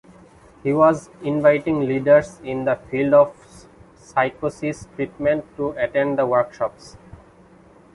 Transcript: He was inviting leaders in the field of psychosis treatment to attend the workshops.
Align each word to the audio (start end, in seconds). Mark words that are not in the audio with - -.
He 0.63 0.73
was 0.73 1.11
inviting 1.21 1.81
leaders 1.81 2.39
in 2.43 2.65
the 2.65 2.75
field 2.89 3.13
of 3.13 3.67
psychosis 3.93 4.87
treatment 4.95 5.45
to 5.57 5.75
attend 5.77 6.17
the 6.17 6.25
workshops. 6.25 6.97